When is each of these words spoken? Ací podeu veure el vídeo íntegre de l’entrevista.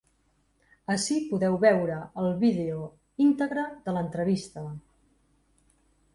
Ací 0.93 1.17
podeu 1.33 1.57
veure 1.65 1.97
el 2.23 2.31
vídeo 2.45 2.81
íntegre 3.27 3.67
de 3.87 3.95
l’entrevista. 3.99 4.67